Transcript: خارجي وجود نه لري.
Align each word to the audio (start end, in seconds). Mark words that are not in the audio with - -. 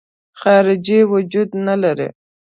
خارجي 0.39 0.99
وجود 1.13 1.49
نه 1.67 1.75
لري. 1.83 2.09